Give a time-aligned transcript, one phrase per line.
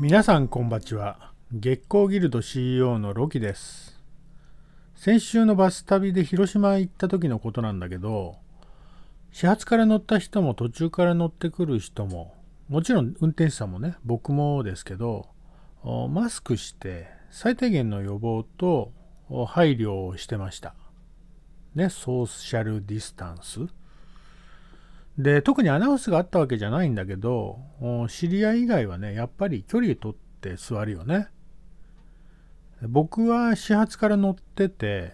[0.00, 1.32] 皆さんこんばちは。
[1.52, 4.00] 月光ギルド CEO のロキです。
[4.96, 8.34] 先週のバス旅で広島へ行った時のことなんだけど
[9.30, 12.34] 始発から乗った人も途中から乗ってくる人も
[12.68, 15.28] もちろん運転手さんもね僕もですけど
[16.10, 18.92] マスクして最低限の予防と
[19.46, 20.74] 配慮をしてました。
[21.76, 23.60] ねソーシャルディスタンス。
[25.18, 27.58] で特にアナウンスがあったわけじゃないんだけど
[28.08, 31.28] 知り合い以外はねやっぱり距離取って座るよね。
[32.82, 35.12] 僕は始発から乗ってて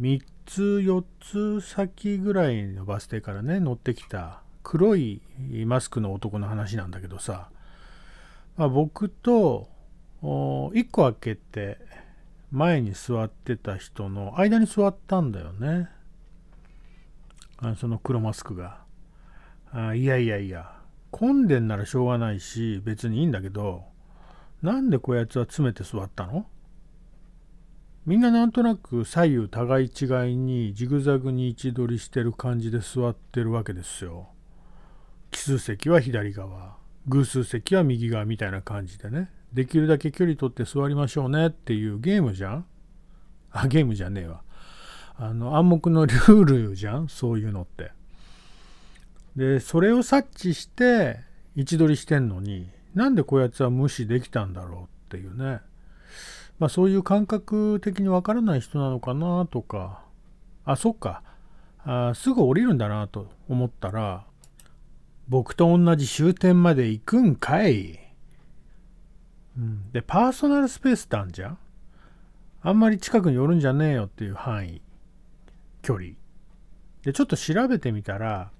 [0.00, 5.20] 3つ4つ先ぐらいのバス停からね乗ってきた黒い
[5.66, 7.50] マスクの男の話なんだけどさ、
[8.56, 9.68] まあ、僕と
[10.22, 11.78] 1個開けて
[12.50, 15.88] 前に座ってた人の間に座ったんだよね。
[17.58, 18.81] あその黒マスクが。
[19.72, 20.78] あいやいやいや。
[21.10, 23.84] 混んでんならしょうがないし別にいいんだけど
[24.62, 26.46] なんでこやつは詰めて座ったの？
[28.06, 34.30] みんななんとなく左右互い違いにジグザグに位置取りしてる感じで座ってるわけですよ。
[35.30, 36.76] 奇数席は左側
[37.08, 39.30] 偶数席は右側みたいな感じでね。
[39.52, 42.66] できるだけ距離取って座りましょうねっていうゲームじゃん。
[43.50, 44.42] あゲームじゃねえわ。
[45.16, 47.08] あの暗黙のルールじゃん？
[47.08, 47.92] そういうのって。
[49.36, 51.20] でそれを察知して
[51.56, 55.60] 位置取りしてんのになんでこやつは無視できたんだろうっていうね。
[56.58, 60.04] まあそういう感覚的にわからない人なのかなとか。
[60.64, 61.22] あそっか。
[61.84, 64.24] あすぐ降りるんだなと思ったら
[65.28, 67.98] 僕と同じ終点まで行くんかい、
[69.58, 71.58] うん、でパーソナルスペースってあんじゃん。
[72.64, 74.80] あんまり近くに寄るんじゃねえよっていう範囲
[75.80, 76.10] 距離。
[77.02, 78.52] でちょっと調べてみたら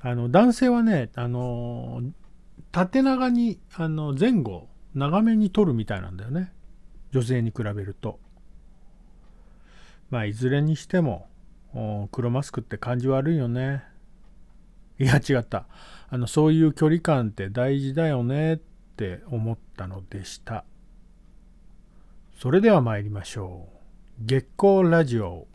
[0.00, 2.02] あの男性はねあの
[2.72, 6.52] 縦長にあの前後長めに取るみたいなんだよね。
[7.12, 8.18] 女性に比べると。
[10.10, 11.28] まあいずれにしても
[12.12, 13.84] 黒マスクって感じ悪いよね。
[14.98, 15.66] いや違った。
[16.08, 18.60] あのそういう距離感って大事だよねっ
[18.96, 20.64] て思ったのでした。
[22.38, 23.68] それでは参りましょ
[24.20, 24.24] う。
[24.24, 25.46] 月光ラジオ。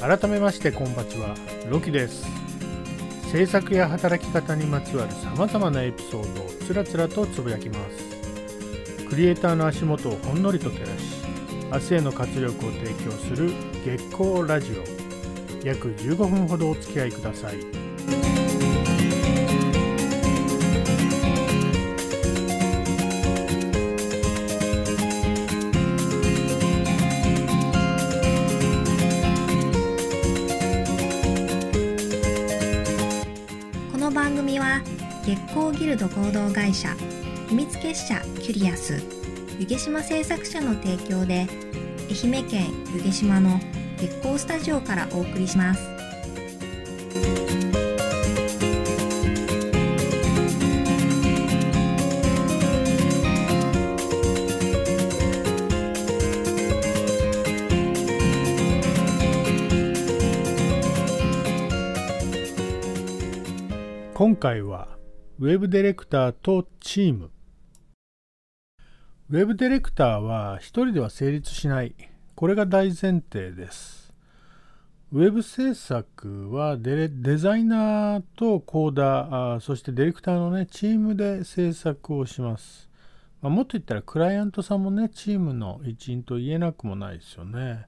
[0.00, 1.34] 改めましてこんばちは
[1.68, 2.24] ロキです。
[3.30, 9.04] 制作や働き方にまつわるさまざまなエピソードをつらつらとつぶやきます。
[9.10, 11.20] クリエイターの足元をほんのりと照らし
[11.70, 13.52] 明日への活力を提供する
[13.84, 15.66] 月光ラジオ。
[15.66, 17.56] 約15分ほどお付き合いください。
[35.24, 36.94] 月光ギルド合同会社
[37.48, 39.02] 秘密結社キュリアス
[39.58, 41.46] 湯毛島製作者の提供で
[42.08, 43.60] 愛媛県湯毛島の
[43.98, 46.00] 月光スタジオからお送りします。
[64.14, 64.99] 今回は
[65.42, 67.30] ウェブディレクターとチーム。
[69.30, 71.94] ウェブディレクターは一人では成立しない。
[72.34, 74.12] これが大前提です。
[75.12, 77.08] ウェブ制作はデ
[77.38, 82.90] ザイナーとコーダーそしてディレクターのね、チームで制作をします。
[83.40, 87.86] まあ、もっと言ったらクライアントさんもね、チームの一員と言えなくもないですよね。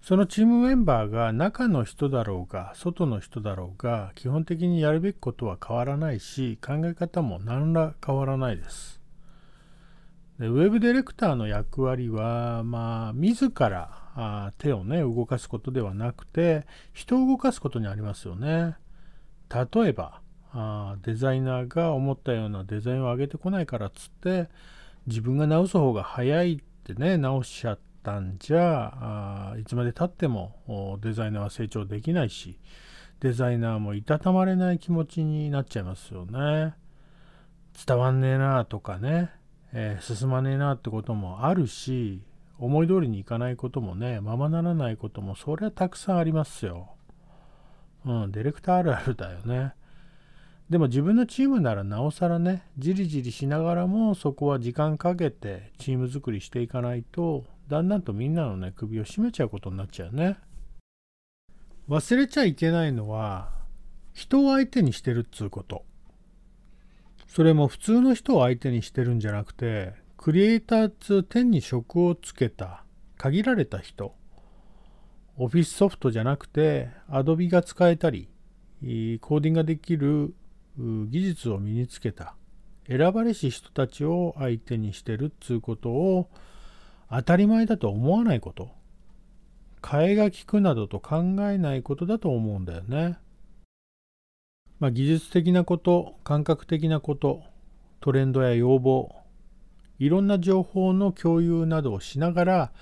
[0.00, 8.98] そのチームメンバーが中の人だろうが外の人だろうが基本的にやるべきことは変わらないし考え方も何ら変わらないです。
[10.38, 18.76] でウェブディレクターの役割はまあ自らあ手をね動かすことではなくて人を動かすことにありますよね。
[19.50, 20.20] 例えば
[20.52, 24.48] あデザイナーが思ったようなデザインを上げてこないからっつって
[25.06, 27.78] 自分が直す方が早いってね直しちゃっ
[28.08, 32.58] たんじゃあいつまでたってもデザイナーは成長できないし
[33.20, 36.74] デザイナーもいたたまれない気持ちになっちゃいますよね。
[37.86, 39.30] 伝わんねえなとかね、
[39.72, 42.22] えー、進まねえなってこともあるし
[42.58, 46.90] 思い通りにいかないこともねままならないこともそりゃたくさんありますよ。
[48.06, 49.74] うん、ディレクターあるあるだよね。
[50.70, 60.36] でも自分のチームならなおさらねじりじりしながらもそこは時間かけてチーム作りしていかないとだんだんとみんなのね首を絞めちゃうことになっちゃうね。
[61.88, 63.50] 忘れちゃいけないのは
[64.12, 65.84] 人を相手にしてるっつうこと。
[67.26, 72.84] それも普通の人を相手にしてるんじゃなくてクリエイターっつう天に職をつけた
[73.16, 74.14] 限られた人。
[75.38, 78.28] オフィスソフトじゃなくて Adobe が使えたり
[78.82, 80.34] コーディングができる
[80.78, 82.34] 技術を身につけた
[82.86, 86.30] 選ばれし人たちを相手にしてるっつうことを
[87.10, 88.70] 当たり前だと思わないこと
[89.82, 93.18] 替えが利くなどと考えないことだと思うんだよね。
[94.80, 97.42] まあ、技術的なこと、感覚的なこと、
[98.00, 99.14] トレンドや要望、
[99.98, 102.72] いろんな情報の共有などをしながら、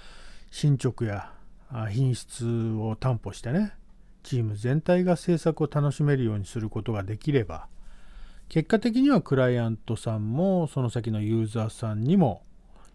[0.50, 1.32] 進捗や
[1.90, 3.72] 品質を担保してね、
[4.22, 7.69] チーム全体が制作を楽しめるようにすることができれば、
[8.48, 12.43] 結果的にはクライアントさんもその先のユーザーさんにも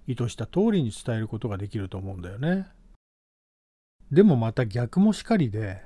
[0.08, 2.68] 意図した通りに伝えることができると思うんだよね。
[4.12, 5.82] でもまた逆もしかりで、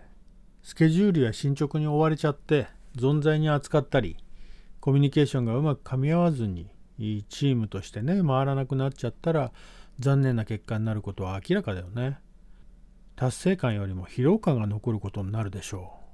[0.63, 2.67] スケジュールや進捗に追われちゃって
[2.97, 4.17] 存在に扱ったり、
[4.79, 9.51] コミュニケーションがうまく噛み合わずに、チームとしてね、回らなくなっちゃったら、
[9.99, 12.17] 残念な結果になることは明らかだよね。
[13.15, 16.04] 達成感よりも疲労感が残ることになるでしょう。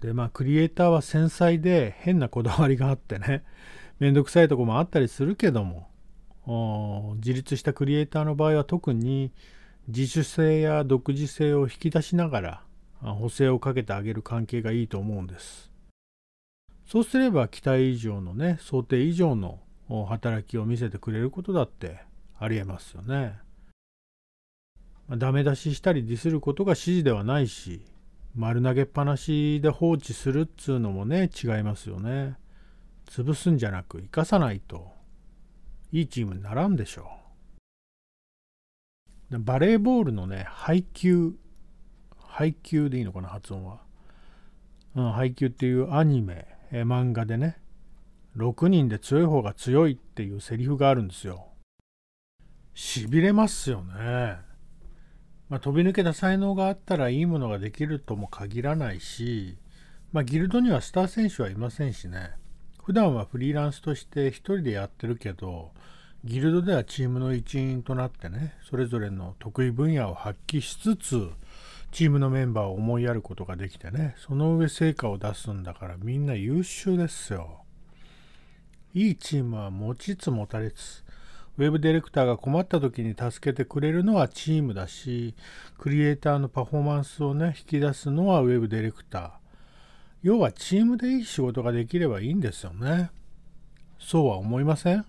[0.00, 3.44] で、まあ、クリエイターは繊細で変なこだわりがあってね、
[3.98, 5.88] めんどくさいとこもあったりするけども、
[7.16, 9.32] 自立したクリエイターの場合は特に
[9.88, 12.62] 自主性や独自性を引き出しながら
[13.00, 15.72] 補正をかけてあげる関係がいいと思うんです。
[16.86, 19.60] そうすれば期待以上のね、想定以上の
[20.08, 21.98] 働きを見せてくれることだって
[22.38, 23.38] ありえますよね。
[25.08, 27.82] ダメ出ししたりディスることが指示ではないし、
[28.36, 32.36] 丸投げっぱなしで放置するっつうのもね、違いますよね。
[33.06, 34.92] 潰すんじゃなく生かさないと、
[35.90, 37.08] いいチームにならんでしょ
[39.30, 39.38] う。
[39.38, 41.34] バレーボールのね、配球
[42.36, 43.80] 配給でいいのかな、発音は。
[44.94, 47.58] うん、配給っていうアニメ、え漫画でね、
[48.36, 51.48] 6人で強い方が強いっていうセリフがあるんですよ。
[52.74, 54.36] しびれますよね。
[55.48, 59.56] まあ、飛び抜けた才能があったらいいものができるとも限らないし、
[60.12, 62.32] まあ、ギルドにはスター選手はいませんしね。
[62.82, 65.72] 普段はフリーランスとして一人でやってるけど、
[66.24, 71.30] ギルドではチームの一員となってね、それぞれの得意分野を発揮しつつ、
[71.92, 77.62] チームのメンバーを思いやることができてね、その上成果を出すんだからみんな優秀ですよ。
[78.94, 81.04] いいチームは持ちつ持たれつ。
[81.58, 85.34] ウェブディレクターが困った時に助けてくれるのはチームだし、
[85.78, 89.30] クリエイターのパフォーマンスをね、引き出すのはウェブディレクター。
[90.22, 93.10] 要はチームでいい仕事ができればいいんですよね。
[93.98, 95.06] そうは思いません？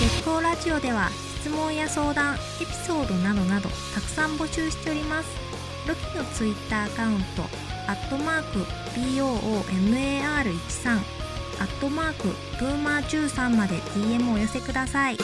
[0.00, 1.10] 月光ラジオでは
[1.40, 5.59] 質問や相談、エピソードなどなどたくさん募集しております。
[5.88, 7.42] ロキのツイッターアカウント、
[7.88, 8.58] アットマーク、
[9.00, 10.98] BOOMAR13、
[11.58, 12.28] アットマーク、
[12.58, 15.16] プーマー13まで DM をお寄せください。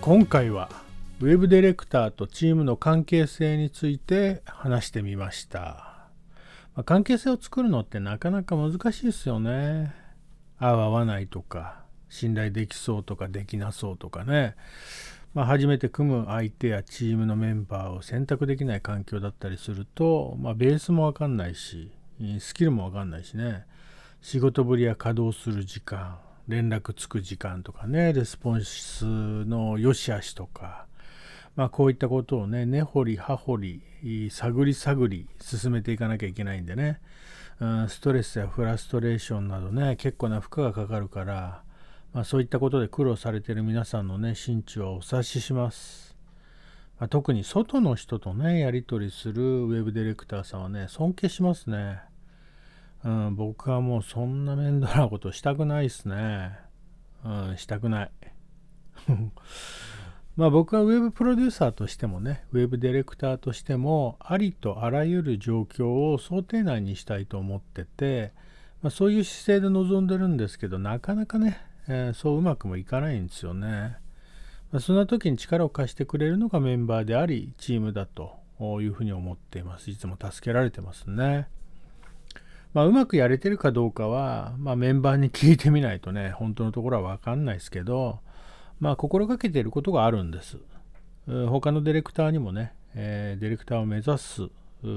[0.00, 0.68] 今回は
[1.20, 5.60] ウェブディレクターとチームの関係性について話してみました。
[6.74, 9.94] まあ、関係性を作るのってなかなか難しいですよね。
[10.58, 14.56] 合う合わないとか、信頼できそうとかできなそうとかね。
[15.34, 21.92] まあ、初めて組む相手やチームのメンバーを選択できない環境だったりすると、まあ、ベースもわかんないし、
[22.40, 23.66] スキルもわかんないしね。
[24.20, 26.18] 仕事ぶりや稼働する時間、
[26.48, 29.04] 連絡つく時間とかね、レスポンス
[29.44, 30.86] の良し悪しとか、
[31.56, 37.00] まあこういったことをね、根掘り葉掘り、探り探り進めていかなきゃいけないんでね、
[37.60, 41.62] うん、ストレスやフラストレーションなどね、結構な負荷がかかるから、
[42.12, 46.16] まあ、そういったことで苦労されている皆さんのね、心中はお察しします。
[46.98, 52.00] ま、特に外の人とね、やり取りするウェブディレクターさんはね、尊敬しますね。
[53.04, 56.58] うん、僕はもうそんな面倒なことしたくないっすね。
[57.24, 58.10] うん、したくない。
[60.36, 68.32] まあ僕はウェブプロデューサーとしてもね、ウェブディレクターとしても、ありとあらゆる状況を想定内にしたいと思ってて、
[68.82, 73.96] まあ、そういう姿勢で臨んでるんですけど、なかなかね、えー、そううまくもいかないんですよね。
[74.72, 78.44] まあ、そんな時に力を貸してくれるのがメンバーであり、チームだと
[78.80, 81.48] いうふうに思っていますいつも助けられてますね
[82.72, 88.18] まあ、うまくやれてるかどうかは、まあ、メンバーに聞いてみないとね本当のところは分かんないですけど
[88.80, 90.58] まあ心がけていることがあるんです
[91.26, 94.48] 他のディレクターにもね、えー、ディレクターを目指す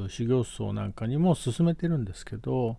[0.10, 2.78] 修行僧なんかにも勧めてるんですけど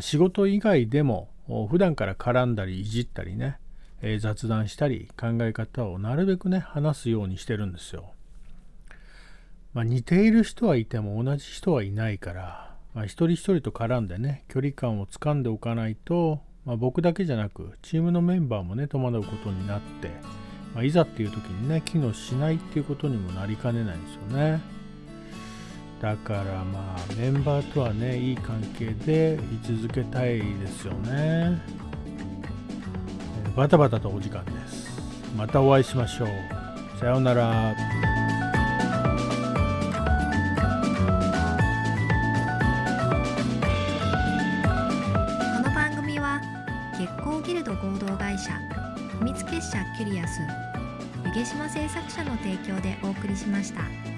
[0.00, 1.28] 仕事以外でも
[1.68, 3.58] 普段から絡んだりいじったりね、
[4.02, 8.12] えー、雑談したり考え方をなるべくね話すようにしてるんですよ。
[9.74, 20.10] まあ、似ている人はいても同じ人はいないから、まあ、一人一人と絡んでね距離感をつかんでおかないと、まあ、僕だけじゃなくチームのメンバーもね戸惑うことになって、
[20.74, 24.60] まあ、いざっていう時にね機能しないっていうことにもなりかねないんですよね。
[26.02, 31.62] だからまあメンバーとはねいい関係で居続けたいですよね。
[33.56, 35.00] バタバタとお時間です。
[35.36, 36.28] またお会いしましょう。
[36.98, 37.74] さようなら。
[47.46, 48.50] ギルド合同会社
[49.20, 50.40] 秘密結社キュリアス
[51.26, 54.15] 湯毛島製作者の提供でお送りしました。